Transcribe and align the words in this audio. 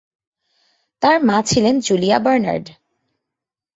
তার 1.01 1.17
মা 1.23 1.37
ছিলেন 1.45 1.75
জুলিয়া 1.79 2.17
বার্নার্ড। 2.19 2.65